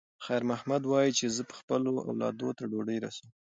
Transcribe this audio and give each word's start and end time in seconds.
خیر 0.25 0.41
محمد 0.51 0.81
وایي 0.85 1.11
چې 1.19 1.25
زه 1.35 1.41
به 1.47 1.53
خپلو 1.59 1.91
اولادونو 2.09 2.55
ته 2.57 2.63
ډوډۍ 2.71 2.97
رسوم. 3.05 3.29